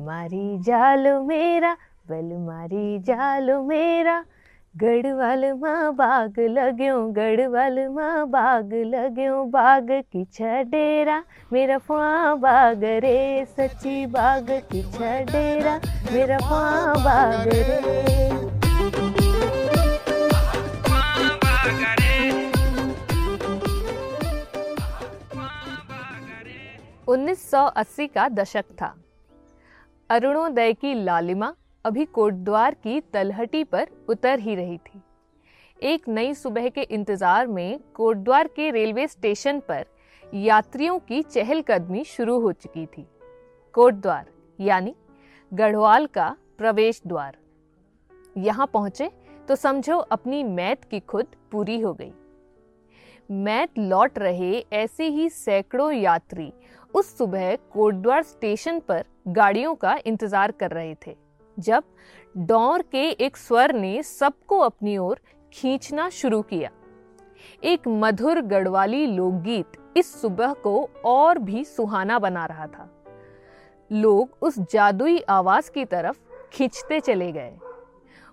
मारी 0.00 0.58
जालो 0.58 1.22
मेरा, 1.22 1.72
बल 2.10 2.28
मारी 2.40 2.98
जालो 2.98 3.62
मेरा। 3.62 4.24
गढ़वाल 4.74 5.44
माँ 5.52 5.94
बाग 5.94 6.38
लग्यो 6.38 6.96
गढ़वाल 7.12 7.78
माँ 7.88 8.26
बाग 8.28 8.72
लग्यो 8.86 9.44
बाग 9.44 9.88
की 10.12 10.22
डेरा 10.64 11.22
मेरा 11.52 11.78
फुआ 11.78 12.34
बाग 12.34 12.84
रे, 13.04 13.44
सच्ची 13.44 14.06
बाग 14.06 14.50
की 14.72 14.82
डेरा 15.24 15.80
मेरा 16.12 16.38
फुआ 16.38 16.94
बाग 17.04 17.48
रे। 17.48 18.38
1980 27.08 28.06
का 28.06 28.28
दशक 28.28 28.64
था। 28.80 28.94
अरुणोदय 30.10 30.72
की 30.72 30.92
लालिमा 31.04 31.52
अभी 31.84 32.04
कोटद्वार 32.04 32.74
की 32.74 33.00
तलहटी 33.12 33.62
पर 33.64 33.88
उतर 34.08 34.38
ही 34.38 34.54
रही 34.54 34.78
थी। 34.78 35.00
एक 35.82 36.08
नई 36.08 36.32
सुबह 36.34 36.68
के 36.68 36.82
इंतज़ार 36.82 37.46
में 37.46 37.78
कोटद्वार 37.94 38.48
के 38.48 38.70
रेलवे 38.70 39.06
स्टेशन 39.08 39.60
पर 39.68 39.84
यात्रियों 40.22 40.98
की 40.98 41.20
चहलकदमी 41.22 42.02
शुरू 42.04 42.38
हो 42.40 42.52
चुकी 42.52 42.84
थी। 42.86 43.06
कोटद्वार, 43.74 44.26
यानी 44.58 44.94
गढ़वाल 45.52 46.06
का 46.06 46.34
प्रवेश 46.58 47.00
द्वार। 47.06 47.36
यहाँ 48.36 48.66
पहुँचे 48.72 49.10
तो 49.48 49.56
समझो 49.56 49.98
अपनी 49.98 50.42
मैत 50.44 50.84
की 50.84 51.00
खुद 51.00 51.36
पूरी 51.52 51.80
हो 51.80 51.92
गई। 51.94 52.12
मैत 53.28 53.78
लौट 53.78 54.18
रहे 54.18 54.52
ऐसे 54.72 55.08
ही 55.08 55.28
सैकड़ों 55.30 55.90
यात्री 55.92 56.52
उस 56.94 57.16
सुबह 57.18 57.54
कोटद्वार 57.72 58.22
स्टेशन 58.24 58.80
पर 58.80 59.04
गाड़ियों 59.26 59.74
का 59.74 59.96
इंतज़ार 60.06 60.52
कर 60.52 60.70
रहे 60.70 60.94
थे, 61.06 61.16
जब 61.56 61.84
डौर 62.38 62.82
के 62.82 63.08
एक 63.08 63.36
स्वर 63.36 63.72
ने 63.74 64.02
सबको 64.02 64.58
अपनी 64.58 64.96
ओर 64.98 65.20
खींचना 65.52 66.08
शुरू 66.10 66.40
किया। 66.42 66.70
एक 67.64 67.88
मधुर 67.88 68.40
गढ़वाली 68.42 69.06
लोकगीत 69.06 69.76
इस 69.96 70.20
सुबह 70.20 70.52
को 70.62 70.88
और 71.04 71.38
भी 71.38 71.64
सुहाना 71.64 72.18
बना 72.18 72.44
रहा 72.46 72.66
था। 72.66 72.88
लोग 73.90 74.36
उस 74.42 74.58
जादुई 74.72 75.18
आवाज़ 75.20 75.70
की 75.70 75.84
तरफ़ 75.84 76.18
खींचते 76.52 77.00
चले 77.00 77.30
गए। 77.32 77.52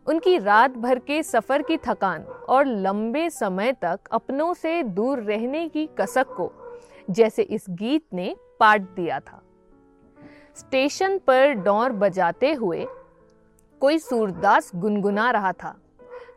उनकी 0.07 0.37
रात 0.37 0.77
भर 0.77 0.99
के 0.99 1.21
सफ़र 1.23 1.61
की 1.61 1.77
थकान 1.77 2.23
और 2.49 2.65
लंबे 2.65 3.29
समय 3.29 3.73
तक 3.81 3.99
अपनों 4.11 4.53
से 4.53 4.81
दूर 4.83 5.19
रहने 5.19 5.67
की 5.69 5.85
कसक 5.99 6.35
को 6.37 6.51
जैसे 7.09 7.41
इस 7.41 7.65
गीत 7.71 8.05
ने 8.13 8.35
पाट 8.59 8.81
दिया 8.95 9.19
था। 9.19 9.41
स्टेशन 10.57 11.17
पर 11.17 11.51
डोर 11.55 11.91
बजाते 11.91 12.53
हुए 12.53 12.85
कोई 13.81 13.97
सूरदास 13.99 14.71
गुनगुना 14.75 15.29
रहा 15.31 15.51
था। 15.53 15.75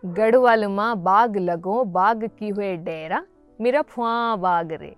गढ़वाल 0.05 0.67
माँ 0.67 0.97
बाग 0.97 1.37
लगो, 1.37 1.85
बाग 1.85 2.25
की 2.39 2.49
हुए 2.49 2.77
डेरा 2.77 3.25
मेरा 3.59 3.83
फुआ 3.83 4.37
बाग 4.37 4.73
रे। 4.73 4.95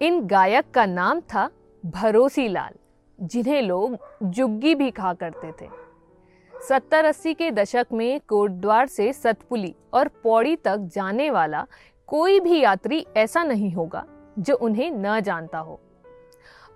इन 0.00 0.26
गायक 0.26 0.70
का 0.70 0.86
नाम 0.86 1.20
था 1.20 1.48
भरोसी 1.84 2.48
लाल 2.48 2.74
जिन्हें 3.18 3.62
लोग 3.62 3.96
जुग्गी 4.22 4.74
भी 4.74 4.90
कहा 4.90 5.12
करते 5.14 5.52
थे। 5.60 5.68
सत्तर 6.54 7.04
अस्सी 7.04 7.34
के 7.34 7.50
दशक 7.50 7.86
में 7.92 8.20
कोटद्वार 8.20 8.86
से 8.86 9.12
सतपुली 9.12 9.74
और 9.94 10.08
पौड़ी 10.22 10.56
तक 10.56 10.88
जाने 10.94 11.30
वाला 11.30 11.66
कोई 12.08 12.40
भी 12.40 12.60
यात्री 12.60 13.06
ऐसा 13.16 13.42
नहीं 13.42 13.72
होगा 13.72 14.04
जो 14.38 14.54
उन्हें 14.56 14.90
न 14.90 15.20
जानता 15.20 15.58
हो। 15.58 15.80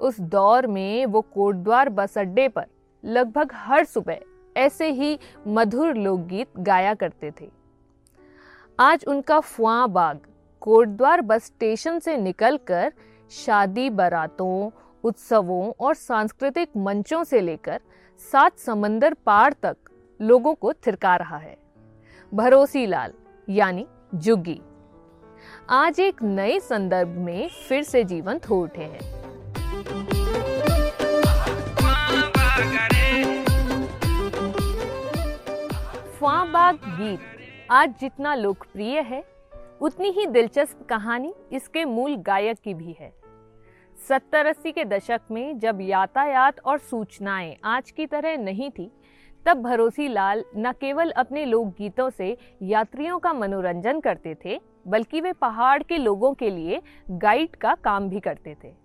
उस 0.00 0.20
दौर 0.20 0.66
में 0.66 1.06
वो 1.06 1.20
कोटद्वार 1.20 1.88
बस 1.88 2.18
अड्डे 2.18 2.48
पर 2.48 2.66
लगभग 3.04 3.50
हर 3.54 3.84
सुबह 3.84 4.20
ऐसे 4.56 4.90
ही 4.90 5.18
मधुर 5.48 5.94
लोकगीत 5.94 6.48
गाया 6.58 6.94
करते 6.94 7.30
थे। 7.30 7.50
आज 8.78 9.04
उनका 9.08 9.40
फुआ 9.40 9.86
बाग 9.86 10.20
कोटद्वार 10.60 11.20
बस 11.20 11.44
स्टेशन 11.44 11.98
से 11.98 12.16
निकलकर 12.16 12.92
शादी 13.30 13.90
बारातों, 13.90 14.70
उत्सवों 15.04 15.72
और 15.80 15.94
सांस्कृतिक 15.94 16.68
मंचों 16.76 17.24
से 17.24 17.40
लेकर 17.40 17.80
सात 18.32 18.58
समंदर 18.58 19.14
पार 19.14 19.52
तक 19.62 19.76
लोगों 20.20 20.54
को 20.54 20.72
थिरका 20.72 21.16
रहा 21.16 21.36
है। 21.36 21.56
भरोसी 22.34 22.86
लाल, 22.86 23.12
यानी 23.48 23.86
जुगी। 24.14 24.60
आज 25.70 26.00
एक 26.00 26.22
नए 26.22 26.60
संदर्भ 26.60 27.08
में 27.08 27.48
फिर 27.68 27.82
से 27.82 28.04
जीवंत 28.04 28.48
हो 28.50 28.62
उठे 28.62 28.82
हैं। 28.82 29.19
बाग 36.52 36.74
गीत 36.74 37.20
आज 37.70 37.94
जितना 38.00 38.34
लोकप्रिय 38.34 39.00
है, 39.00 39.24
उतनी 39.80 40.08
ही 40.08 40.26
दिलचस्प 40.26 40.86
कहानी 40.88 41.34
इसके 41.52 41.84
मूल 41.84 42.16
गायक 42.16 42.58
की 42.58 42.74
भी 42.74 42.96
है। 43.00 43.12
सत्तर 44.08 44.46
अस्सी 44.46 44.72
के 44.72 44.84
दशक 44.84 45.20
में 45.30 45.58
जब 45.58 45.78
यातायात 45.80 46.60
और 46.60 46.78
सूचनाएँ 46.78 47.56
आज 47.64 47.90
की 47.90 48.06
तरह 48.06 48.36
नहीं 48.36 48.70
थी, 48.70 48.92
तब 49.46 49.62
भरोसी 49.62 50.08
लाल 50.08 50.44
न 50.56 50.72
केवल 50.72 51.10
अपने 51.10 51.44
लोकगीतों 51.44 52.10
से 52.10 52.36
यात्रियों 52.62 53.18
का 53.18 53.32
मनोरंजन 53.32 54.00
करते 54.00 54.36
थे, 54.44 54.60
बल्कि 54.88 55.20
वे 55.20 55.32
पहाड़ 55.32 55.82
के 55.82 55.98
लोगों 55.98 56.34
के 56.34 56.50
लिए 56.50 56.82
गाइड 57.10 57.56
का 57.56 57.74
काम 57.74 58.08
भी 58.08 58.20
करते 58.20 58.56
थे। 58.64 58.79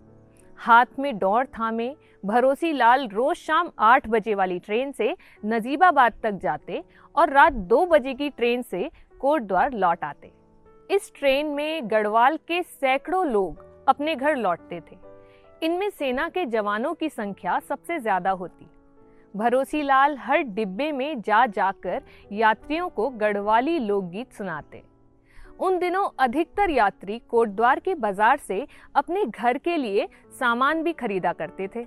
हाथ 0.58 0.98
में 0.98 1.16
डोर 1.18 1.44
थामे, 1.48 1.94
भरोसी 2.24 2.72
लाल 2.72 3.06
रोज 3.08 3.36
शाम 3.36 3.70
आठ 3.78 4.08
बजे 4.08 4.34
वाली 4.34 4.58
ट्रेन 4.58 4.92
से 4.92 5.14
नजीबाबाद 5.44 6.14
तक 6.22 6.38
जाते 6.42 6.82
और 7.14 7.30
रात 7.30 7.52
दो 7.52 7.84
बजे 7.86 8.14
की 8.14 8.30
ट्रेन 8.30 8.62
से 8.62 8.88
कोटद्वार 9.20 9.72
लौट 9.72 10.04
आते। 10.04 10.32
इस 10.90 11.12
ट्रेन 11.14 11.46
में 11.46 11.90
गढ़वाल 11.90 12.36
के 12.48 12.62
सैकड़ों 12.62 13.26
लोग 13.26 13.64
अपने 13.88 14.14
घर 14.14 14.36
लौटते 14.36 14.80
थे। 14.80 14.96
इनमें 15.62 15.88
सेना 15.90 16.28
के 16.28 16.44
जवानों 16.46 16.94
की 16.94 17.08
संख्या 17.08 17.58
सबसे 17.58 17.98
ज़्यादा 17.98 18.30
होती। 18.32 18.66
भरोसी 19.34 19.82
लाल 19.82 20.16
हर 20.18 20.42
डिब्बे 20.42 20.90
में 20.92 21.20
जा 21.20 21.44
जाकर 21.46 22.02
यात्रियों 22.32 22.88
को 22.88 23.08
गढ़वाली 23.10 23.78
लोकगीत 23.78 24.32
सुनाते। 24.32 24.82
उन 25.60 25.78
दिनों 25.78 26.08
अधिकतर 26.18 26.70
यात्री 26.70 27.18
कोटद्वार 27.28 27.80
के 27.80 27.94
बाज़ार 27.96 28.38
से 28.38 28.66
अपने 28.96 29.24
घर 29.24 29.58
के 29.58 29.76
लिए 29.76 30.08
सामान 30.40 30.82
भी 30.82 30.92
खरीदा 30.92 31.32
करते 31.32 31.68
थे। 31.76 31.86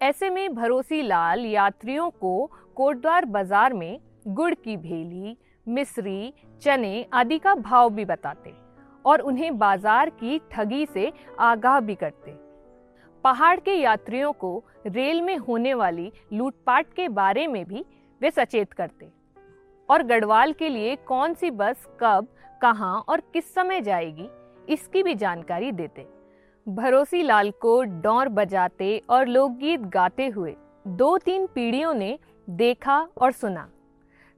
ऐसे 0.00 0.30
में 0.30 0.54
भरोसी 0.54 1.02
लाल 1.02 1.44
यात्रियों 1.46 2.08
को 2.12 2.50
कोटद्वार 2.76 3.24
बाज़ार 3.26 3.72
में 3.72 3.98
गुड़ 4.28 4.54
की 4.54 4.76
भेली, 4.76 5.36
मिश्री, 5.66 6.32
चने 6.62 7.06
आदि 7.12 7.38
का 7.38 7.54
भाव 7.56 7.90
भी 7.90 8.04
बताते 8.04 8.54
और 9.04 9.20
उन्हें 9.20 9.58
बाज़ार 9.58 10.10
की 10.12 10.40
ठगी 10.52 10.86
से 10.86 11.12
आगाह 11.40 11.80
भी 11.80 11.94
करते। 11.94 12.34
पहाड़ 13.24 13.58
के 13.60 13.74
यात्रियों 13.74 14.32
को 14.34 14.62
रेल 14.86 15.20
में 15.22 15.36
होने 15.38 15.74
वाली 15.74 16.10
लूटपाट 16.32 16.92
के 16.92 17.08
बारे 17.10 17.46
में 17.46 17.64
भी 17.64 17.84
वे 18.20 18.30
सचेत 18.30 18.72
करते। 18.72 19.08
और 19.88 20.02
गढ़वाल 20.02 20.52
के 20.52 20.68
लिए 20.68 20.94
कौन 21.06 21.34
सी 21.34 21.50
बस 21.52 21.86
कब 22.00 22.26
कहाँ 22.66 23.04
और 23.08 23.20
किस 23.32 23.52
समय 23.54 23.80
जाएगी, 23.80 24.28
इसकी 24.68 25.02
भी 25.02 25.14
जानकारी 25.14 25.70
देते। 25.72 26.06
भरोसी 26.66 27.22
लाल 27.22 27.50
को 27.60 27.82
डौर 28.02 28.28
बजाते 28.28 28.96
और 29.10 29.26
लोकगीत 29.26 29.80
गाते 29.88 30.26
हुए 30.28 30.54
दो 30.86 31.16
तीन 31.18 31.46
पीढ़ियों 31.46 31.92
ने 31.94 32.18
देखा 32.48 32.98
और 33.18 33.32
सुना। 33.32 33.66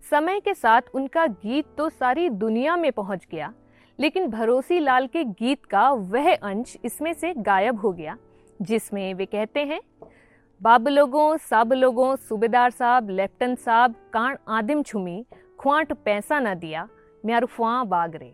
समय 0.05 0.41
के 0.41 0.55
साथ 0.55 0.95
उनका 0.95 1.27
गीत 1.27 1.67
तो 1.79 1.89
सारी 1.91 2.29
दुनिया 2.31 2.77
में 2.77 2.91
पहुँच 2.93 3.27
गया, 3.33 3.53
लेकिन 3.99 4.29
भरोसी 4.29 4.81
लाल 4.81 5.07
के 5.07 5.25
गीत 5.25 5.65
का 5.65 5.89
वह 5.91 6.35
अंश 6.35 6.77
इसमें 6.85 7.13
से 7.15 7.33
गायब 7.39 7.81
हो 7.81 7.93
गया, 7.93 8.17
जिसमें 8.61 9.15
वे 9.15 9.27
कहते 9.27 9.61
हैं, 9.63 9.81
बाब 10.61 10.89
लोगों, 10.89 11.37
सब 11.39 11.73
लोगों, 11.73 12.15
सूबेदार 12.19 12.71
साहब 12.73 13.11
लेफ्टिनेंट 13.11 13.59
साहब, 13.59 13.95
कान 14.13 14.37
आदिम 14.49 14.83
छुमी, 14.83 15.25
ख्वाट 15.61 15.93
पैसा 15.95 16.41
ना 16.41 16.55
दिया 16.57 16.89
म्यारुफुआ 17.25 17.83
बागरे 17.85 18.33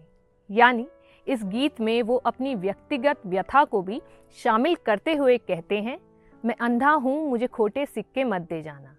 यानी, 0.50 0.86
इस 1.26 1.44
गीत 1.44 1.80
में 1.80 2.02
वो 2.02 2.16
अपनी 2.26 2.54
व्यक्तिगत 2.54 3.20
व्यथा 3.26 3.64
को 3.64 3.80
भी 3.82 4.00
शामिल 4.38 4.74
करते 4.86 5.14
हुए 5.14 5.36
कहते 5.40 5.76
हैं, 5.78 5.98
मैं 6.44 6.54
अंधा 6.60 6.90
हूँ, 6.94 7.16
मुझे 7.30 7.46
खोटे 7.46 7.86
सिक्के 7.86 8.24
मत 8.24 8.42
दे 8.50 8.62
जाना। 8.62 8.96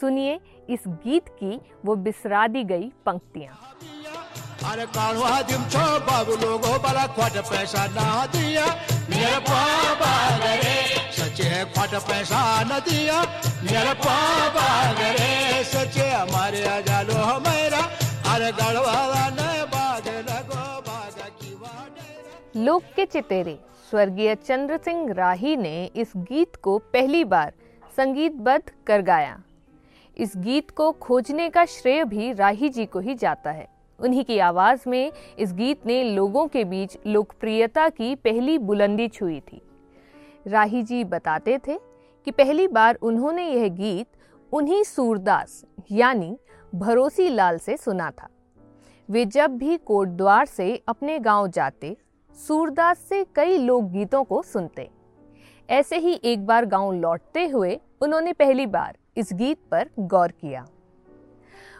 सुनिए 0.00 0.38
इस 0.68 0.82
गीत 1.04 1.28
की 1.38 1.60
वो 1.84 1.94
बिसरा 1.96 2.46
दी 2.46 2.64
गई 2.64 2.90
पंक्तियाँ। 3.06 3.54
अरे 4.64 4.86
कालवा 4.86 5.40
दिम 5.42 5.62
छो, 5.68 5.84
बाबू 6.00 6.36
लोगो 6.36 6.72
बड़ा 6.82 7.06
खोट 7.16 7.36
पैसा 7.48 7.86
ना 7.94 8.26
दिया। 8.26 8.66
मेरे 9.10 9.38
पापा 9.48 10.12
गरे 10.38 10.76
सच्चे 11.12 11.64
खोट 11.72 11.94
पैसा 12.08 12.40
न 12.62 12.80
दिया। 12.88 13.20
मेरे 13.64 13.92
पापा 14.00 14.68
गरे 14.92 15.64
सच्चे 15.64 16.08
हमारे 16.10 16.64
आजालो 16.68 17.18
हमारा 17.22 17.82
अरे 18.34 18.50
गढ़वाला 18.52 19.13
लोक 22.64 22.82
के 22.96 23.04
चितेरे, 23.06 23.58
स्वर्गीय 23.90 24.34
चंद्र 24.34 24.76
सिंह 24.76 25.12
राही 25.12 25.56
ने 25.56 25.90
इस 25.96 26.12
गीत 26.16 26.56
को 26.56 26.78
पहली 26.78 27.24
बार 27.24 27.52
संगीतबद्ध 27.96 28.72
कर 28.86 29.02
गाया। 29.02 29.42
इस 30.16 30.32
गीत 30.36 30.70
को 30.70 30.92
खोजने 30.92 31.48
का 31.50 31.64
श्रेय 31.64 32.04
भी 32.04 32.32
राही 32.32 32.68
जी 32.68 32.86
को 32.86 32.98
ही 32.98 33.14
जाता 33.14 33.50
है। 33.50 33.68
उन्हीं 34.00 34.24
की 34.24 34.38
आवाज़ 34.38 34.88
में 34.88 35.12
इस 35.38 35.52
गीत 35.52 35.86
ने 35.86 36.02
लोगों 36.04 36.46
के 36.48 36.64
बीच 36.64 36.96
लोकप्रियता 37.06 37.88
की 37.88 38.14
पहली 38.14 38.58
बुलंदी 38.58 39.08
छुई 39.08 39.40
थी। 39.40 39.60
राही 40.46 40.82
जी 40.82 41.04
बताते 41.04 41.58
थे 41.58 41.78
कि 42.24 42.30
पहली 42.30 42.68
बार 42.68 42.94
उन्होंने 42.94 43.48
यह 43.48 43.68
गीत 43.68 44.06
उन्हीं 44.52 44.82
सूरदास, 44.84 45.64
यानी 45.92 46.38
भरोसी 46.74 47.28
लाल 47.28 47.58
से 47.58 47.76
सुना 47.76 48.10
था। 48.10 48.28
वे 49.10 49.24
जब 49.24 49.56
भी 49.56 49.76
कोटद्वार 49.76 50.46
से 50.46 50.82
अपने 50.88 51.18
गाँव 51.18 51.48
जाते 51.48 51.96
सूरदास 52.34 52.98
से 52.98 53.26
कई 53.34 53.58
लोकगीतों 53.58 54.24
को 54.24 54.42
सुनते। 54.42 54.90
ऐसे 55.70 55.98
ही 55.98 56.20
एक 56.24 56.46
बार 56.46 56.64
गाँव 56.64 56.92
लौटते 56.92 57.46
हुए 57.46 57.80
उन्होंने 58.00 58.32
पहली 58.32 58.66
बार 58.66 58.96
इस 59.16 59.30
गीत 59.32 59.58
पर 59.70 59.90
गौर 59.98 60.28
किया। 60.28 60.66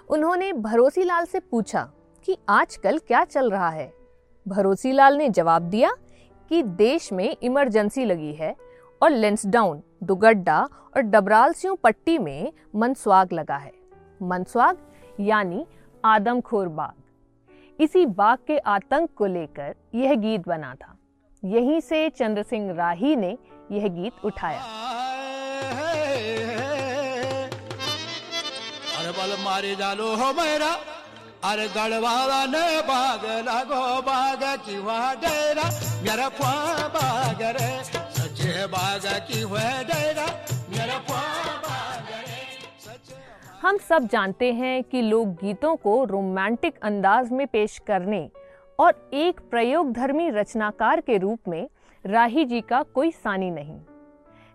उन्होंने 0.08 0.52
भरोसी 0.52 1.04
लाल 1.04 1.24
से 1.24 1.40
पूछा 1.40 1.92
कि 2.24 2.38
आजकल 2.48 2.98
क्या 2.98 3.24
चल 3.24 3.50
रहा 3.50 3.68
है? 3.68 3.94
भरोसी 4.48 4.92
लाल 4.92 5.16
ने 5.16 5.28
जवाब 5.28 5.62
दिया 5.62 5.90
कि 6.48 6.62
देश 6.62 7.12
में 7.12 7.36
इमरजेंसी 7.42 8.04
लगी 8.04 8.32
है 8.32 8.56
और 9.02 9.10
लेंसडाउन, 9.10 9.82
दुगड्डा 10.02 10.68
और 10.96 11.00
डबराल 11.00 11.54
पट्टी 11.66 12.18
में 12.18 12.52
मनस्वाग 12.76 13.32
लगा 13.32 13.56
है। 13.56 13.72
मनस्वाग 14.22 14.78
यानी 15.20 15.66
आदमखोर 16.04 16.68
बाग। 16.68 17.03
इसी 17.80 18.06
बाग 18.06 18.38
के 18.46 18.58
आतंक 18.58 19.10
को 19.16 19.26
लेकर 19.26 19.74
यह 19.94 20.14
गीत 20.14 20.48
बना 20.48 20.74
था। 20.74 20.96
यहीं 21.44 21.80
से 21.80 22.08
चंद्र 22.10 22.42
सिंह 22.42 22.72
राही 22.72 23.16
ने 23.16 23.36
यह 23.72 23.88
गीत 23.88 24.24
उठाया। 24.24 24.62
बल 29.14 29.32
मारे 29.44 29.74
जालो 29.74 30.06
हो 30.16 30.32
मेरा, 30.32 30.70
अरे 31.44 31.66
गढ़वाला 31.68 32.44
ने 32.46 32.80
बाग 32.82 33.24
लगो, 33.48 33.82
बाग 34.02 34.42
की 34.66 34.76
डेरा, 35.20 35.66
मेरा 36.02 36.28
बाग 36.28 37.42
रे, 37.56 37.68
सच्चे 37.84 38.66
बाग 38.66 39.06
की 39.28 39.44
डेरा, 39.84 40.26
मेरा 40.70 40.98
हम 43.64 43.76
सब 43.78 44.08
जानते 44.08 44.52
हैं 44.52 44.82
कि 44.84 45.00
लोक 45.02 45.28
गीतों 45.28 45.75
को 45.76 46.05
रोमांटिक 46.05 46.78
अंदाज 46.82 47.31
में 47.32 47.46
पेश 47.46 47.78
करने 47.78 48.28
और 48.78 49.11
एक 49.14 49.40
प्रयोग 49.50 49.93
धर्मी 49.93 50.28
रचनाकार 50.31 51.00
के 51.00 51.16
रूप 51.19 51.49
में 51.49 51.69
राही 52.05 52.44
जी 52.44 52.61
का 52.61 52.82
कोई 52.82 53.11
सानी 53.11 53.50
नहीं। 53.50 53.78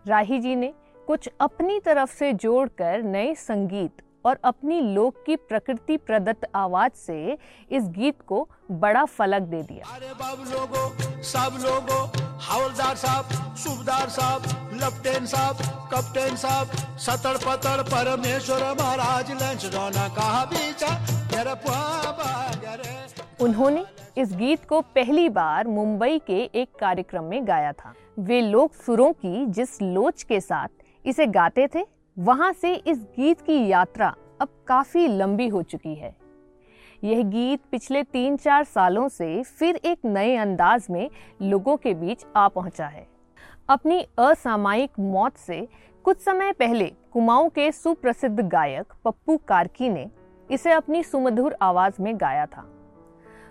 राही 0.06 0.40
जी 0.40 0.56
ने 0.56 0.74
कुछ 1.08 1.30
अपनी 1.40 1.80
तरफ़ 1.80 2.14
से 2.14 2.32
जोड़कर 2.34 3.04
नए 3.04 3.34
संगीत 3.36 4.04
और 4.26 4.40
अपनी 4.44 4.82
लोक 4.94 5.24
की 5.26 5.36
प्रकृति 5.36 5.98
प्रदत्त 5.98 6.48
आवाज़ 6.56 6.94
से 6.98 7.38
इस 7.72 7.90
गीत 7.90 8.22
को 8.22 8.48
बड़ा 8.72 9.06
फलक 9.06 9.42
दे 9.42 9.64
दिया। 9.64 9.96
अरे 9.96 10.14
सब 11.24 11.58
लोगो 11.66 12.29
हवलदार 12.42 12.96
साहब, 12.96 13.56
सूबेदार 13.56 14.10
साहब, 14.10 14.44
लेफ्टिनेंट 14.74 15.28
साहब 15.28 15.56
कप्तान 15.94 16.36
साहब 16.36 16.68
सतर 16.98 17.38
पतर 17.38 17.84
परमेश्वर 17.84 18.64
महाराज, 18.82 19.32
लंच 19.32 19.66
रोना 19.66 20.08
कहा 20.08 20.46
बीचा? 20.46 20.98
उन्होंने 23.42 23.86
इस 24.18 24.34
गीत 24.34 24.66
को 24.66 24.82
पहली 24.96 25.30
बार 25.30 25.68
मुंबई 25.68 26.20
के 26.20 26.40
एक 26.56 26.70
कार्यक्रम 26.80 27.24
में 27.24 27.48
गाया 27.48 27.72
था। 27.72 27.94
वे 28.20 28.42
लोक 28.42 28.74
सुरों 28.76 29.12
की 29.14 29.46
जिस 29.46 29.82
लोच 29.82 30.24
के 30.24 30.40
साथ 30.40 30.68
इसे 31.06 31.28
गाते 31.28 31.68
थे, 31.76 31.86
वहाँ 32.18 32.52
से 32.54 32.74
इस 32.74 32.98
गीत 32.98 33.42
की 33.42 33.68
यात्रा 33.68 34.16
अब 34.42 34.50
काफ़ी 34.68 35.08
लंबी 35.08 35.48
हो 35.48 35.62
चुकी 35.64 35.96
है। 35.96 36.16
यह 37.04 37.22
गीत 37.24 37.62
पिछले 37.72 38.04
तीन 38.04 38.36
चार 38.38 38.64
सालों 38.64 39.08
से 39.10 39.42
फिर 39.44 39.76
एक 39.76 40.00
नए 40.06 40.36
अंदाज 40.36 40.88
में 40.90 41.10
लोगों 41.42 41.76
के 41.78 41.94
बीच 41.94 42.26
आ 42.36 42.48
पहुँचा 42.48 42.88
है। 42.88 43.08
अपनी 43.70 44.02
असामायिक 44.20 45.00
मौत 45.00 45.38
से 45.38 45.68
कुछ 46.06 46.22
समय 46.22 46.52
पहले 46.52 46.92
कुमाऊं 47.14 47.50
के 47.50 47.72
सुप्रसिद्ध 47.72 48.40
गायक 48.42 48.94
पप्पू 49.06 49.38
कार्की 49.48 49.90
ने 49.90 50.10
इसे 50.50 50.72
अपनी 50.72 51.04
सुमधुर 51.04 51.56
आवाज़ 51.62 52.02
में 52.02 52.16
गाया 52.18 52.46
था। 52.46 52.66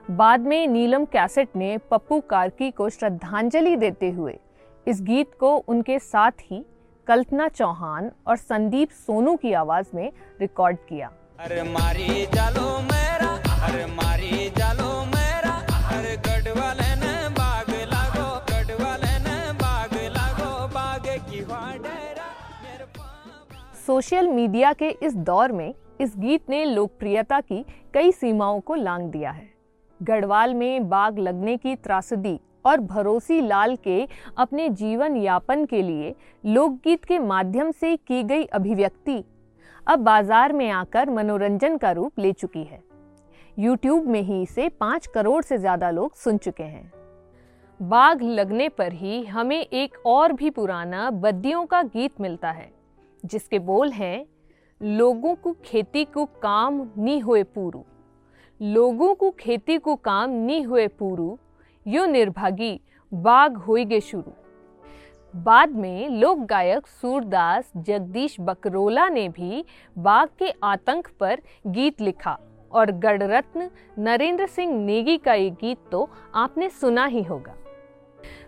बाद 0.09 0.41
में 0.41 0.67
नीलम 0.67 1.05
कैसेट 1.05 1.57
ने 1.57 1.77
पप्पू 1.91 2.21
कार्की 2.21 2.71
को 2.71 2.89
श्रद्धांजलि 2.91 3.77
देते 3.77 4.11
हुए 4.11 4.39
इस 4.87 5.03
गीत 5.03 5.35
को 5.41 5.57
उनके 5.69 5.99
साथ 5.99 6.43
ही 6.43 6.65
कल्पना 7.07 7.49
चौहान 7.49 8.11
और 8.27 8.37
संदीप 8.37 8.91
सोनू 8.91 9.37
की 9.37 9.53
आवाज़ 9.53 9.87
में 9.95 10.11
रिकॉर्ड 10.41 10.77
किया। 10.89 11.11
अरे 11.41 11.63
मारी 11.63 12.27
जालो 12.27 12.79
मेरा 12.83 13.08
सोशल 23.87 24.29
मीडिया 24.29 24.73
के 24.73 24.89
इस 25.03 25.15
दौर 25.17 25.53
में 25.53 25.75
इस 26.01 26.13
गीत 26.17 26.51
ने 26.51 26.65
लोकप्रियता 26.65 27.41
की 27.41 27.65
कई 27.95 28.13
सीमाओं 28.13 28.61
को 28.61 28.75
लांग 28.75 29.11
दिया 29.11 29.31
है। 29.31 29.49
गढ़वाल 30.01 30.55
में 30.55 30.89
बाग 30.89 31.19
लगने 31.19 31.57
की 31.57 31.75
त्रासदी 31.77 32.39
और 32.67 32.81
भरोसी 32.81 33.41
लाल 33.41 33.77
के 33.77 34.07
अपने 34.39 34.69
जीवन 34.69 35.17
यापन 35.17 35.65
के 35.65 35.83
लिए 35.83 36.15
लोकगीत 36.45 37.05
के 37.05 37.19
माध्यम 37.19 37.71
से 37.71 37.97
की 37.97 38.23
गई 38.23 38.45
अभिव्यक्ति 38.45 39.23
अब 39.87 39.99
बाज़ार 39.99 40.53
में 40.53 40.69
आकर 40.71 41.11
मनोरंजन 41.11 41.77
का 41.77 41.93
रूप 41.93 42.19
ले 42.19 42.33
चुकी 42.33 42.65
है। 42.65 42.88
YouTube 43.59 44.07
में 44.07 44.21
ही 44.23 44.41
इसे 44.43 44.69
पाँच 44.71 45.07
करोड़ 45.07 45.43
से 45.45 45.57
ज़्यादा 45.59 45.91
लोग 45.91 46.15
सुन 46.15 46.37
चुके 46.39 46.63
हैं। 46.63 46.93
बाघ 47.81 48.23
लगने 48.23 48.69
पर 48.69 48.93
ही 48.93 49.25
हमें 49.25 49.61
एक 49.61 49.97
और 50.07 50.33
भी 50.33 50.51
पुराना 50.51 51.11
बद्दियों 51.11 51.65
का 51.67 51.83
गीत 51.83 52.21
मिलता 52.21 52.51
है, 52.51 52.71
जिसके 53.25 53.59
बोल 53.59 53.91
हैं, 53.91 54.25
लोगों 54.81 55.35
को 55.35 55.53
खेती 55.65 56.05
को 56.05 56.25
काम 56.43 56.81
नी 56.99 57.19
हुए 57.19 57.43
पूरू। 57.45 57.85
लोगों 58.61 59.15
को 59.15 59.31
खेती 59.31 59.79
को 59.79 59.97
काम 59.97 60.31
नी 60.31 60.63
हुए 60.63 60.87
पूरू। 60.89 61.39
यो 61.87 62.07
निर्भागी 62.07 62.81
बाघ 63.13 63.57
होइगे 63.59 64.01
शुरू। 64.01 64.33
बाद 65.35 65.71
में 65.71 66.09
लोक 66.11 66.47
गायक 66.47 66.87
सूरदास 66.87 67.73
जगदीश 67.79 68.37
बकरोला 68.41 69.09
ने 69.09 69.29
भी 69.29 69.65
बाघ 69.97 70.29
के 70.39 70.53
आतंक 70.65 71.09
पर 71.21 71.41
गीत 71.67 72.01
लिखा। 72.01 72.39
और 72.73 72.91
गढ़रत्न 73.01 73.69
नरेंद्र 73.99 74.47
सिंह 74.47 74.73
नेगी 74.77 75.17
का 75.19 75.35
ये 75.35 75.51
गीत 75.61 75.79
तो 75.93 76.09
आपने 76.35 76.69
सुना 76.71 77.05
ही 77.07 77.23
होगा। 77.23 77.55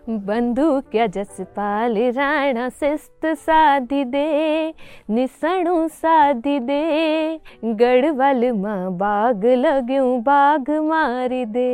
बंधु 0.09 0.81
क्या 0.91 1.05
जसपाल 1.07 1.97
राणा 2.11 2.67
सिस्त 2.69 3.25
साधी 3.37 4.03
दे, 4.05 4.73
निसणु 5.09 5.87
साधी 5.87 6.59
दे, 6.59 7.39
गढ़वाल 7.63 8.51
माँ 8.51 8.91
बाग 8.97 9.45
लग्यू 9.45 10.17
बाघ 10.19 10.69
मारी 10.69 11.45
दे। 11.47 11.71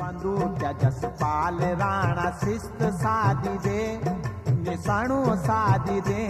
बंदूक 0.00 0.62
जसपाल 0.82 1.58
राणा 1.80 2.30
शिस्त 2.38 2.82
साधी 2.94 3.56
दे 3.58 3.80
निशाणु 4.60 5.24
साधी 5.38 6.00
दे। 6.00 6.24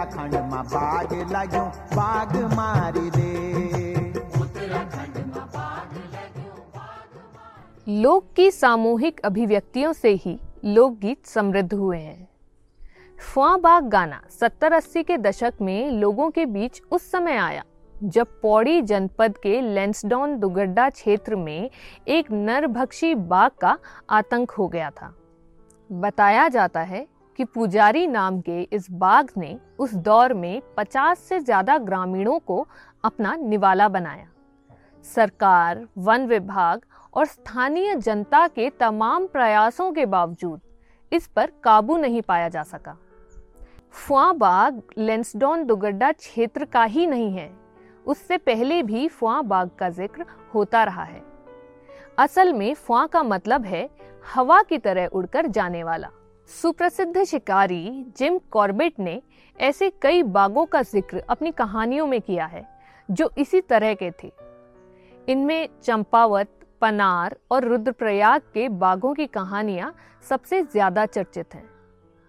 उत्तराखंड 0.00 0.34
में 0.34 0.62
बाग 0.64 1.12
लगू 1.32 1.64
बाग 1.96 2.36
मारी 2.54 3.10
दे। 3.10 3.28
लोक 7.88 8.32
की 8.36 8.50
सामूहिक 8.50 9.20
अभिव्यक्तियों 9.20 9.92
से 9.92 10.10
ही 10.14 10.38
लोकगीत 10.64 11.26
समृद्ध 11.26 11.72
हुए 11.74 11.98
हैं। 11.98 12.28
फुआ 13.18 13.56
बाग 13.56 13.88
गाना 13.88 14.20
सत्तर 14.30 14.72
अस्सी 14.72 15.02
के 15.02 15.18
दशक 15.18 15.54
में 15.60 15.90
लोगों 15.90 16.30
के 16.30 16.46
बीच 16.46 16.82
उस 16.90 17.10
समय 17.10 17.36
आया, 17.36 17.64
जब 17.94 18.40
पौड़ी 18.40 18.82
जनपद 18.82 19.36
के 19.38 19.60
लेंसडॉन 19.60 20.38
दुगड्डा 20.38 20.88
क्षेत्र 20.90 21.36
में 21.36 21.70
एक 22.08 22.30
नरभक्षी 22.32 23.14
बाघ 23.14 23.50
का 23.60 23.78
आतंक 24.10 24.50
हो 24.50 24.68
गया 24.68 24.90
था। 24.90 25.14
बताया 25.90 26.48
जाता 26.48 26.80
है 26.80 27.06
कि 27.40 27.44
पुजारी 27.44 28.06
नाम 28.06 28.40
के 28.40 28.60
इस 28.62 28.86
बाघ 28.92 29.24
ने 29.38 29.56
उस 29.78 29.92
दौर 29.98 30.32
में 30.34 30.60
50 30.78 31.18
से 31.18 31.38
ज़्यादा 31.40 31.76
ग्रामीणों 31.78 32.38
को 32.38 32.66
अपना 33.04 33.34
निवाला 33.36 33.88
बनाया। 33.88 34.26
सरकार, 35.04 35.86
वन 35.98 36.26
विभाग 36.26 36.80
और 37.14 37.26
स्थानीय 37.26 37.94
जनता 37.94 38.46
के 38.48 38.68
तमाम 38.70 39.26
प्रयासों 39.26 39.90
के 39.92 40.06
बावजूद 40.06 40.60
इस 41.12 41.26
पर 41.26 41.52
काबू 41.64 41.96
नहीं 41.96 42.22
पाया 42.22 42.48
जा 42.48 42.62
सका। 42.64 42.96
फुआ 43.92 44.32
बाग 44.34 44.82
लेंसडॉन 44.98 45.64
दुगड्डा 45.64 46.12
क्षेत्र 46.12 46.64
का 46.64 46.84
ही 46.84 47.06
नहीं 47.06 47.32
है। 47.32 47.50
उससे 48.06 48.36
पहले 48.36 48.82
भी 48.82 49.08
फुआ 49.08 49.40
बाग 49.42 49.70
का 49.78 49.90
ज़िक्र 49.90 50.26
होता 50.54 50.84
रहा 50.84 51.04
है। 51.04 51.22
असल 52.18 52.52
में 52.52 52.72
फुआ 52.76 53.06
का 53.06 53.22
मतलब 53.22 53.64
है 53.64 53.88
हवा 54.34 54.62
की 54.62 54.78
तरह 54.78 55.06
उड़कर 55.08 55.46
जाने 55.48 55.84
वाला। 55.84 56.10
सुप्रसिद्ध 56.50 57.22
शिकारी 57.24 58.04
जिम 58.18 58.38
कॉर्बेट 58.50 58.98
ने 59.00 59.20
ऐसे 59.58 59.90
कई 60.02 60.22
बागों 60.28 60.64
का 60.66 60.80
ज़िक्र 60.82 61.22
अपनी 61.30 61.50
कहानियों 61.50 62.06
में 62.06 62.20
किया 62.20 62.46
है, 62.46 62.64
जो 63.08 63.30
इसी 63.38 63.60
तरह 63.60 63.94
के 63.94 64.10
थे। 64.22 64.30
इनमें 65.28 65.68
चंपावत, 65.82 66.48
पनार 66.82 67.36
और 67.50 67.64
रुद्रप्रयाग 67.64 68.40
के 68.54 68.68
बागों 68.68 69.14
की 69.14 69.26
कहानियाँ 69.28 69.94
सबसे 70.26 70.62
ज़्यादा 70.62 71.06
चर्चित 71.06 71.54
हैं। 71.54 71.64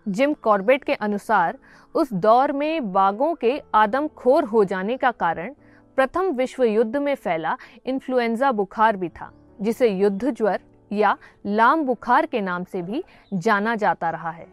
जिम 0.06 0.34
कॉर्बेट 0.34 0.84
के 0.84 0.94
अनुसार, 0.94 1.58
उस 1.96 2.14
दौर 2.14 2.52
में 2.52 2.92
बागों 2.94 3.34
के 3.36 3.62
आदमखोर 3.76 4.44
हो 4.44 4.64
जाने 4.64 4.98
का 4.98 5.12
कारण 5.14 5.56
प्रथम 5.98 6.32
विश्व 6.34 6.64
युद्ध 6.64 6.96
में 6.98 7.16
फैला 7.16 7.58
इन्फ्लुएंजा 7.86 8.52
बुखार 8.52 8.98
भी 8.98 9.10
था, 9.10 9.32
जिसे 9.60 9.88
युद्ध 9.90 10.30
ज्वर 10.30 10.60
या 10.92 11.18
लाम 11.46 11.86
बुखार 11.86 12.26
के 12.26 12.42
नाम 12.42 12.64
से 12.64 12.82
भी 12.82 13.04
जाना 13.34 13.76
जाता 13.76 14.10
रहा 14.10 14.32
है। 14.32 14.48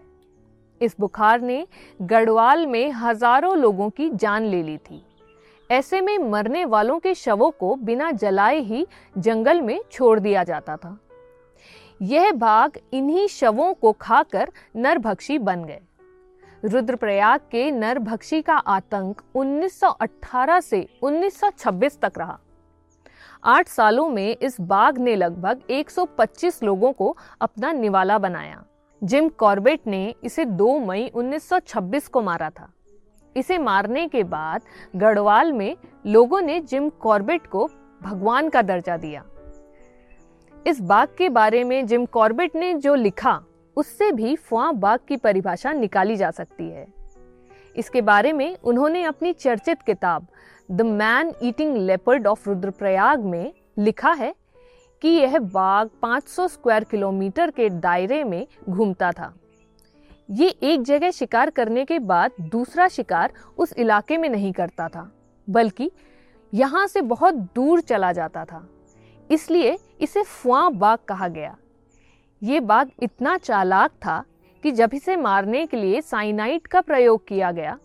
इस 0.80 0.96
बुखार 1.00 1.40
ने 1.40 1.66
गढ़वाल 2.02 2.66
में 2.66 2.90
हज़ारों 2.90 3.56
लोगों 3.56 3.90
की 3.90 4.10
जान 4.10 4.44
ले 4.44 4.62
ली 4.62 4.76
थी। 4.78 5.02
ऐसे 5.70 6.00
में 6.00 6.18
मरने 6.18 6.64
वालों 6.64 6.98
के 6.98 7.14
शवों 7.14 7.50
को 7.50 7.74
बिना 7.74 8.10
जलाए 8.10 8.60
ही 8.60 8.86
जंगल 9.18 9.60
में 9.60 9.80
छोड़ 9.92 10.18
दिया 10.20 10.44
जाता 10.44 10.76
था। 10.76 10.98
यह 12.02 12.32
बाघ 12.32 12.70
इन्हीं 12.92 13.26
शवों 13.28 13.74
को 13.74 13.92
खाकर 13.92 14.52
नरभक्षी 14.76 15.38
बन 15.38 15.64
गए। 15.64 15.80
रुद्रप्रयाग 16.64 17.40
के 17.50 17.70
नरभक्षी 17.70 18.42
का 18.42 18.54
आतंक 18.54 19.22
1918 19.34 20.60
से 20.60 20.86
1926 21.02 21.98
तक 22.00 22.12
रहा। 22.18 22.38
आठ 23.44 23.68
सालों 23.68 24.08
में 24.08 24.36
इस 24.42 24.60
बाघ 24.60 24.98
ने 24.98 25.16
लगभग 25.16 25.60
125 25.70 26.62
लोगों 26.62 26.92
को 26.92 27.16
अपना 27.40 27.72
निवाला 27.72 28.18
बनाया। 28.18 28.64
जिम 29.04 29.28
कॉर्बेट 29.28 29.80
ने 29.86 30.14
इसे 30.24 30.44
2 30.44 30.78
मई 30.78 31.10
1926 31.14 32.08
को 32.08 32.22
मारा 32.22 32.50
था। 32.50 32.72
इसे 33.36 33.58
मारने 33.58 34.08
के 34.08 34.24
बाद 34.24 34.62
गढ़वाल 34.96 35.52
में 35.52 35.76
लोगों 36.06 36.40
ने 36.40 36.60
जिम 36.60 36.88
कॉर्बेट 36.88 37.46
को 37.46 37.70
भगवान 38.02 38.48
का 38.48 38.62
दर्जा 38.62 38.96
दिया। 38.96 39.24
इस 40.66 40.80
बाघ 40.80 41.08
के 41.18 41.28
बारे 41.28 41.64
में 41.64 41.86
जिम 41.86 42.06
कॉर्बेट 42.06 42.56
ने 42.56 42.74
जो 42.74 42.94
लिखा, 42.94 43.42
उससे 43.76 44.12
भी 44.12 44.36
फुआ 44.36 44.72
बाघ 44.72 44.98
की 45.08 45.16
परिभाषा 45.16 45.72
निकाली 45.72 46.16
जा 46.16 46.30
सकती 46.30 46.70
है। 46.70 46.86
इसके 47.76 48.00
बारे 48.00 48.32
में 48.32 48.56
उन्होंने 48.64 49.02
अपनी 49.02 49.32
चर्चित 49.32 49.82
किताब 49.82 50.26
the 50.68 50.82
man 50.82 51.32
eating 51.42 51.76
leopard 51.76 52.26
of 52.26 52.48
Rudraprayag 52.48 53.24
में 53.24 53.52
लिखा 53.78 54.12
है 54.12 54.34
कि 55.02 55.08
यह 55.08 55.38
बाघ 55.38 55.86
500 56.02 56.48
स्क्वायर 56.48 56.84
किलोमीटर 56.84 57.50
के 57.50 57.68
दायरे 57.70 58.22
में 58.24 58.46
घूमता 58.68 59.10
था। 59.12 59.32
ये 60.28 60.48
एक 60.48 60.82
जगह 60.82 61.10
शिकार 61.10 61.50
करने 61.50 61.84
के 61.84 61.98
बाद 61.98 62.32
दूसरा 62.42 62.88
शिकार 62.88 63.32
उस 63.58 63.72
इलाके 63.74 64.16
में 64.16 64.28
नहीं 64.28 64.52
करता 64.52 64.88
था, 64.88 65.10
बल्कि 65.48 65.90
यहाँ 66.52 66.86
से 66.86 67.02
बहुत 67.02 67.34
दूर 67.34 67.80
चला 67.80 68.12
जाता 68.12 68.44
था। 68.44 68.66
इसलिए 69.30 69.76
इसे 70.00 70.22
फुआ 70.22 70.68
बाघ 70.70 70.98
कहा 71.08 71.28
गया। 71.28 71.56
ये 72.42 72.60
बाघ 72.60 72.86
इतना 73.02 73.36
चालाक 73.38 73.90
था 74.02 74.24
कि 74.64 74.70
जब 74.72 74.90
इसे 74.94 75.16
मारने 75.16 75.66
के 75.66 75.76
लिए 75.76 76.00
साइनाइट 76.02 76.66
का 76.66 76.80
प्रयोग 76.80 77.26
किया 77.28 77.52
गया 77.52 77.78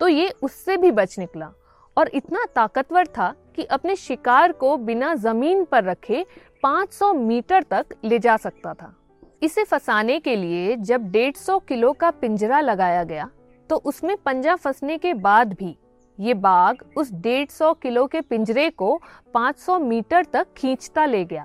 तो 0.00 0.08
ये 0.08 0.28
उससे 0.42 0.76
भी 0.76 0.90
बच 0.92 1.18
निकला। 1.18 1.52
और 1.96 2.10
इतना 2.14 2.44
ताकतवर 2.54 3.06
था 3.08 3.34
कि 3.56 3.64
अपने 3.64 3.96
शिकार 3.96 4.52
को 4.52 4.76
बिना 4.76 5.14
ज़मीन 5.14 5.64
पर 5.64 5.84
रखे 5.84 6.24
500 6.62 7.12
मीटर 7.16 7.62
तक 7.62 7.94
ले 8.04 8.18
जा 8.18 8.36
सकता 8.36 8.74
था। 8.74 8.94
इसे 9.42 9.64
फंसाने 9.64 10.18
के 10.20 10.36
लिए 10.36 10.76
जब 10.76 11.10
150 11.12 11.60
किलो 11.68 11.92
का 11.92 12.10
पिंजरा 12.10 12.60
लगाया 12.60 13.02
गया 13.04 13.28
तो 13.70 13.76
उसमें 13.76 14.16
पंजा 14.16 14.54
फंसने 14.56 14.98
के 14.98 15.14
बाद 15.14 15.52
भी 15.52 15.76
ये 16.18 16.34
बाघ 16.34 16.74
उस 16.96 17.10
150 17.12 17.74
किलो 17.82 18.06
के 18.06 18.20
पिंजरे 18.20 18.68
को 18.70 18.98
500 19.34 19.78
मीटर 19.80 20.24
तक 20.24 20.46
खींचता 20.56 21.04
ले 21.06 21.24
गया। 21.24 21.44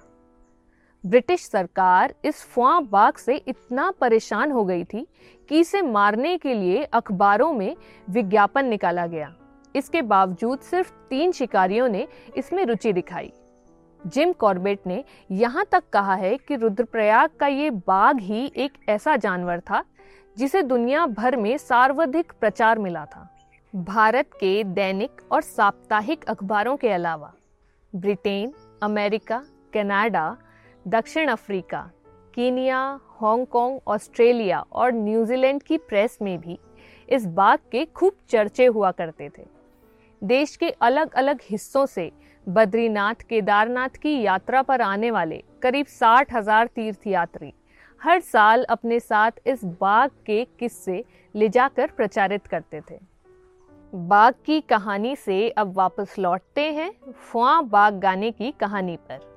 ब्रिटिश 1.03 1.41
सरकार 1.41 2.13
इस 2.25 2.43
फुआ 2.45 2.79
बाघ 2.81 3.13
से 3.15 3.35
इतना 3.37 3.89
परेशान 3.91 4.51
हो 4.51 4.63
गई 4.65 4.83
थी 4.83 5.05
कि 5.49 5.59
इसे 5.59 5.81
मारने 5.81 6.37
के 6.37 6.53
लिए 6.53 6.83
अखबारों 6.83 7.51
में 7.53 7.75
विज्ञापन 8.09 8.65
निकाला 8.65 9.05
गया। 9.07 9.33
इसके 9.75 10.01
बावजूद 10.01 10.59
सिर्फ़ 10.59 10.91
तीन 11.09 11.31
शिकारियों 11.31 11.88
ने 11.89 12.07
इसमें 12.38 12.65
रुचि 12.65 12.93
दिखाई। 12.93 13.31
जिम 14.01 14.31
कॉर्बेट 14.33 14.88
ने 14.88 15.03
यहाँ 15.31 15.65
तक 15.71 15.83
कहा 15.93 16.15
है 16.15 16.38
कि 16.38 16.55
रुद्रप्रयाग 16.55 17.29
का 17.39 17.47
ये 17.47 17.69
बाघ 17.69 18.19
ही 18.19 18.51
एक 18.57 18.73
ऐसा 18.89 19.15
जानवर 19.15 19.59
था, 19.59 19.83
जिसे 20.38 20.61
दुनिया 20.63 21.05
भर 21.05 21.35
में 21.35 21.57
सर्वाधिक 21.57 22.31
प्रचार 22.39 22.79
मिला 22.79 23.05
था। 23.05 23.27
भारत 23.73 24.29
के 24.33 24.63
दैनिक 24.63 25.21
और 25.31 25.41
साप्ताहिक 25.41 26.23
अखबारों 26.23 26.75
के 26.77 26.89
अलावा 26.89 27.33
ब्रिटेन, 27.93 28.53
अमेरिका, 28.83 29.43
कनाडा, 29.73 30.35
दक्षिण 30.85 31.27
Africa, 31.27 31.89
Kenya, 32.33 32.99
Hong Kong, 33.21 33.79
Australia 33.88 34.59
और 34.71 34.91
न्यूजीलैंड 34.91 35.63
की 35.63 35.77
प्रेस 35.77 36.17
में 36.21 36.38
भी 36.39 36.59
इस 37.09 37.25
बाघ 37.25 37.57
के 37.71 37.85
खूब 37.85 38.13
चर्चे 38.29 38.65
हुआ 38.65 38.91
करते 38.91 39.29
थे। 39.29 39.58
देश 40.21 40.55
के 40.55 40.69
अलग 40.81 41.13
अलग 41.13 41.39
हिस्सों 41.43 41.85
से 41.85 42.11
बद्रीनाथ 42.47 43.21
केदारनाथ 43.29 43.89
की 43.89 44.21
यात्रा 44.21 44.61
पर 44.61 44.81
आने 44.81 45.11
वाले 45.11 45.43
करीब 45.61 45.85
साठ 45.85 46.33
हज़ार 46.33 46.67
तीर्थयात्री 46.67 47.53
हर 48.01 48.19
साल 48.19 48.63
अपने 48.63 48.99
साथ 48.99 49.31
इस 49.47 49.63
बाघ 49.81 50.09
के 50.25 50.43
किस्से 50.59 51.03
ले 51.35 51.49
जाकर 51.49 51.88
प्रचारित 51.88 52.47
करते 52.47 52.81
थे। 52.81 52.97
बाघ 53.93 54.33
की 54.45 54.59
कहानी 54.61 55.15
से 55.15 55.49
अब 55.49 55.73
वापस 55.73 56.15
लौटते 56.19 56.71
हैं 56.71 56.91
फुआ 57.21 57.59
बाघ 57.61 57.93
गाने 57.93 58.31
की 58.31 58.51
कहानी 58.51 58.97
पर। 59.09 59.27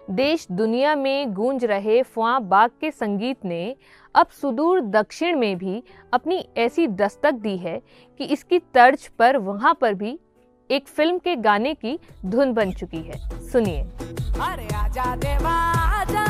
देश 0.00 0.46
दुनिया 0.50 0.94
में 0.96 1.32
गूंज 1.34 1.64
रहे 1.64 2.02
फुआ 2.02 2.38
बाग 2.40 2.70
के 2.80 2.90
संगीत 2.90 3.44
ने 3.44 3.76
अब 4.16 4.26
सुदूर 4.26 4.80
दक्षिण 4.80 5.38
में 5.38 5.58
भी 5.58 5.82
अपनी 6.12 6.48
ऐसी 6.56 6.86
दस्तक 6.86 7.32
दी 7.32 7.56
है 7.56 7.82
कि 8.18 8.24
इसकी 8.24 8.58
तर्ज 8.58 9.08
पर 9.18 9.36
वहाँ 9.36 9.78
पर 9.80 9.94
भी 9.94 10.18
एक 10.70 10.88
फ़िल्म 10.88 11.18
के 11.18 11.36
गाने 11.36 11.74
की 11.74 11.98
धुन 12.26 12.52
बन 12.52 12.72
चुकी 12.72 12.96
है। 12.96 13.48
सुनिए। 13.48 13.82
अरे 13.82 14.74
आजा 14.74 15.16
देवा 15.16 15.50
आजा, 15.50 16.26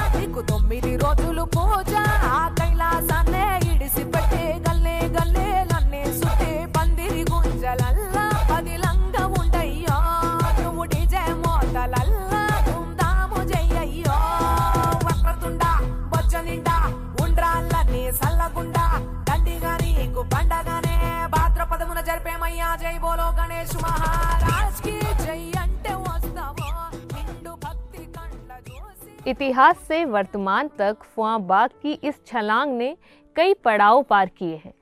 గణేష్ 23.55 23.75
మహారాజ్ 23.83 24.79
కి 24.85 24.93
జై 25.21 25.41
అంటే 25.61 25.93
వస్తావో 26.05 26.69
నిండు 27.13 27.53
భక్తి 27.65 28.03
కండ్ల 28.15 28.51
చూసి 28.67 29.09
इतिहास 29.31 29.77
से 29.87 29.99
वर्तमान 30.07 30.65
तक 30.79 30.95
फुआ 31.11 31.33
बाग 31.49 31.71
की 31.81 31.91
इस 32.09 32.15
छलांग 32.27 32.71
ने 32.77 32.89
कई 33.35 33.51
पड़ाव 33.65 33.97
पार 34.11 34.29
किए 34.37 34.57
हैं 34.63 34.73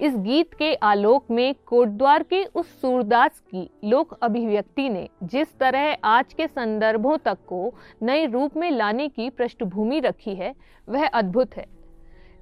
इस 0.00 0.14
गीत 0.20 0.50
के 0.54 0.68
आलोक 0.84 1.24
में 1.30 1.48
कोटद्वार 1.66 2.22
के 2.24 2.40
उस 2.54 2.68
सूरदास 2.80 3.34
की 3.50 3.62
लोक 3.86 4.12
अभिव्यक्ति 4.22 4.86
ने 4.90 5.04
जिस 5.26 5.48
तरह 5.58 5.84
आज 6.08 6.32
के 6.32 6.46
संदर्भों 6.48 7.16
तक 7.24 7.38
को 7.48 7.60
नए 8.02 8.24
रूप 8.28 8.56
में 8.56 8.70
लाने 8.72 9.08
की 9.10 9.28
पृष्ठभूमि 9.32 10.00
रखी 10.02 10.34
है 10.36 10.54
वह 10.88 11.06
अद्भुत 11.14 11.56
है 11.56 11.66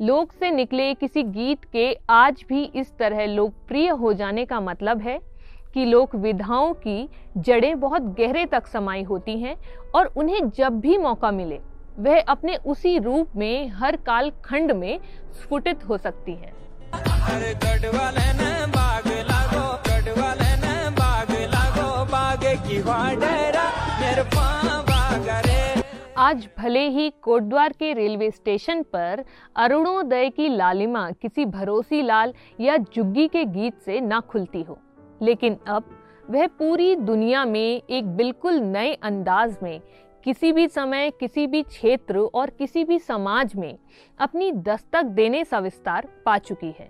लोक 0.03 0.33
से 0.35 0.51
निकले 0.53 0.93
किसी 0.97 1.23
गीत 1.33 1.65
के 1.73 1.87
आज 2.11 2.45
भी 2.49 2.63
इस 2.77 2.93
तरह 2.99 3.27
लोकप्रिय 3.29 3.89
हो 4.03 4.13
जाने 4.15 4.45
का 4.45 4.61
मतलब 4.63 5.01
है 5.03 5.19
कि 5.76 5.86
लोक 5.86 6.16
विधाओं 6.16 6.74
की 6.74 7.08
जड़ें 7.38 7.80
बहुत 7.80 8.02
गहरे 8.20 8.46
तक 8.52 8.68
समाई 8.68 9.02
होती 9.04 9.40
हैं 9.40 9.56
और 9.96 10.06
उन्हें 10.18 10.50
जब 10.58 10.80
भी 10.80 10.98
मौका 10.98 11.32
मिले 11.32 11.60
वह 12.00 12.22
अपने 12.30 12.56
उसी 12.66 12.98
रूप 13.00 13.36
में 13.38 13.68
हर 13.72 13.96
काल 14.06 14.32
खंड 14.46 14.72
में 14.72 15.00
स्फुटित 15.42 15.88
हो 15.90 15.98
सकती 15.98 16.36
हैं। 16.36 16.54
आज 26.18 26.48
भले 26.58 26.88
ही 26.90 27.10
कोटद्वार 27.24 27.74
के 27.80 27.92
रेलवे 27.94 28.30
स्टेशन 28.32 28.82
पर 28.94 29.24
अरुणोदय 29.56 30.30
की 30.30 30.48
लालिमा 30.50 31.10
किसी 31.22 31.46
भरोसी 31.46 32.02
लाल 32.02 32.34
या 32.62 32.78
जुग्गी 32.96 33.28
के 33.28 33.44
गीत 33.46 33.80
से 33.86 34.00
ना 34.02 34.20
खुलती 34.30 34.62
हो 34.62 34.78
लेकिन 35.22 35.58
अब 35.68 35.90
वह 36.30 36.48
पूरी 36.60 36.96
दुनिया 36.96 37.46
में 37.46 37.82
एक 37.90 38.08
बिल्कुल 38.18 38.60
नए 38.60 38.94
अंदाज 39.04 39.58
में 39.64 39.80
किसी 40.24 40.52
भी 40.52 40.68
समय 40.68 41.12
किसी 41.20 41.46
भी 41.48 41.62
क्षेत्र 41.64 42.20
और 42.36 42.50
किसी 42.50 42.84
भी 42.84 43.00
समाज 43.00 43.56
में 43.56 43.78
अपनी 44.20 44.52
दस्तक 44.52 45.04
देने 45.20 45.44
सा 45.46 45.60
विस्तार 45.60 46.08
पा 46.26 46.38
चुकी 46.38 46.74
है। 46.80 46.90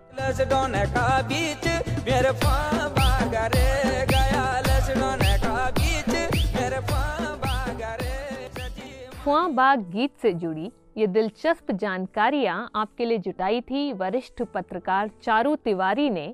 फुआ 9.23 9.47
बाग 9.47 9.79
गीत 9.91 10.11
से 10.21 10.31
जुड़ी 10.33 10.71
ये 10.97 11.07
दिलचस्प 11.07 11.71
जानकारियाँ 11.71 12.69
आपके 12.75 13.05
लिए 13.05 13.17
जुटाई 13.17 13.61
थी 13.61 13.91
वरिष्ठ 13.93 14.41
पत्रकार 14.43 15.09
चारू 15.23 15.55
तिवारी 15.55 16.09
ने 16.09 16.33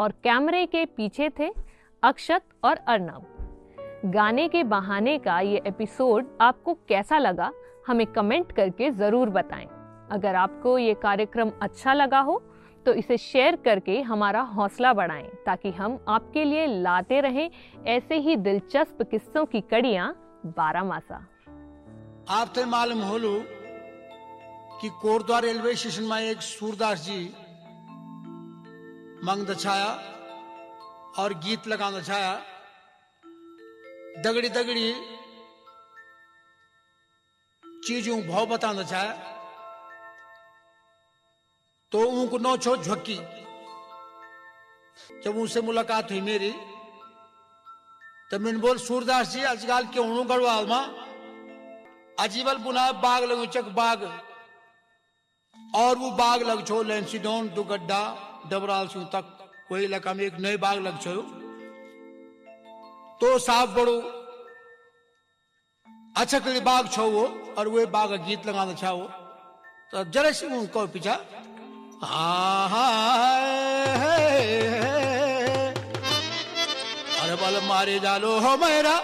और 0.00 0.12
कैमरे 0.24 0.64
के 0.66 0.84
पीछे 0.86 1.28
थे 1.38 1.50
अक्षत 2.02 2.42
और 2.64 2.76
अर्नब 2.88 3.26
गाने 4.06 4.46
के 4.48 4.62
बहाने 4.64 5.16
का 5.18 5.38
ये 5.40 5.60
एपिसोड 5.66 6.26
आपको 6.40 6.74
कैसा 6.88 7.18
लगा, 7.18 7.50
हमें 7.86 8.06
कमेंट 8.06 8.52
करके 8.52 8.90
ज़रूर 8.90 9.30
बताएँ। 9.30 9.66
अगर 10.12 10.34
आपको 10.34 10.76
ये 10.78 10.94
कार्यक्रम 11.02 11.50
अच्छा 11.62 11.92
लगा 11.94 12.20
हो 12.20 12.42
तो 12.86 12.92
इसे 12.94 13.16
शेयर 13.18 13.56
करके 13.56 14.00
हमारा 14.02 14.40
हौसला 14.54 14.92
बढ़ाएँ, 14.92 15.28
ताकि 15.46 15.70
हम 15.70 15.98
आपके 16.08 16.44
लिए 16.44 16.66
लाते 16.66 17.20
रहें 17.20 17.50
ऐसे 17.88 18.18
ही 18.18 18.36
दिलचस्प 18.38 19.02
किस्सों 19.10 19.44
की 19.46 19.60
कड़ियाँ 19.70 20.12
बारह 20.56 20.84
मासा 20.84 21.26
आपते 22.30 22.64
मालूम 22.66 23.02
होलू 23.02 23.38
कि 24.80 24.88
कोटद्वार 25.02 25.42
रेलवे 25.42 25.74
स्टेशन 25.74 26.04
में 26.04 26.20
एक 26.20 26.42
सूरदास 26.42 27.04
जी 27.04 27.20
मंग 29.24 29.46
दछाया 29.46 29.88
और 31.18 31.32
गीत 31.34 31.66
लगा 31.66 31.90
दछाया 31.90 32.34
दगड़ी 34.24 34.48
दगड़ी 34.48 34.92
चीज़ों 37.86 38.20
भाव 38.22 38.46
बता 38.46 38.72
दछाया 38.72 39.12
तो 41.92 41.98
उनको 42.10 42.38
नौ 42.38 42.56
छो 42.56 42.76
झक्की 42.76 43.18
जब 45.24 45.36
उनसे 45.36 45.60
मुलाकात 45.60 46.10
हुई 46.10 46.20
मेरी 46.20 46.52
तो 48.30 48.38
मैंने 48.38 48.58
बोल, 48.58 48.78
सूरदास 48.78 49.28
जी, 49.28 49.42
आजकल 49.42 49.86
के 49.86 50.00
हूँ 50.00 50.26
गढ़वाल 50.26 50.66
में? 50.66 50.84
अजीबल 52.18 52.56
बुना 52.56 52.90
बाग 53.02 53.24
लगो 53.24 53.46
चक 53.46 53.70
बाग। 53.74 54.02
और 55.76 55.96
वो 55.98 56.10
बाग 56.10 56.42
लग 56.42 56.66
छो 56.66 56.82
लेंसीडोन 56.82 57.48
दुगड्डा 57.48 58.02
डबराल 58.50 58.86
सिंह 58.88 59.04
तक 59.14 59.36
कोई 59.68 59.84
इलाका 59.84 60.14
में 60.14 60.24
एक 60.24 60.38
नए 60.40 60.56
बाग 60.64 60.78
लग 60.86 60.98
छो 61.02 61.14
तो 63.20 63.38
साफ़ 63.46 63.70
बड़ो 63.76 63.96
अच्छा 66.16 66.38
कड़ी 66.38 66.60
बाग 66.68 66.88
छो 66.92 67.04
वो 67.10 67.24
और 67.58 67.68
वो 67.74 67.86
बाग 67.96 68.12
गीत 68.26 68.46
लगाना 68.46 68.74
छाओ 68.82 69.02
तो 69.92 70.04
जरा 70.14 70.30
से 70.38 70.46
उनको 70.58 70.86
पीछा 70.94 71.14
अरे 77.22 77.34
बल 77.42 77.60
मारे 77.68 77.98
जालो 78.00 78.32
हो 78.40 78.56
मेरा 78.64 78.96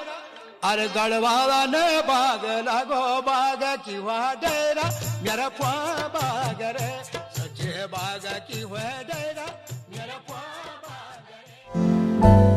अरे 0.65 0.87
गढ़वाला 0.97 1.65
ने 1.75 1.85
बाग 2.09 2.45
लगो 2.69 3.03
बाग 3.29 3.63
की 3.85 3.95
हुआ 3.97 4.19
डेरा 4.43 4.87
मेरा 5.25 5.49
पुआ 5.59 6.09
बाग 6.17 6.63
रे 6.77 7.16
बाग 7.93 8.27
की 8.49 8.61
हुआ 8.61 8.81
डेरा 9.11 9.47
मेरा 9.91 10.19
रे 11.31 12.56